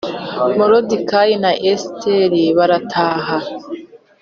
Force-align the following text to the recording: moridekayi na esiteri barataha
moridekayi 0.57 1.35
na 1.43 1.51
esiteri 1.71 2.43
barataha 2.57 3.37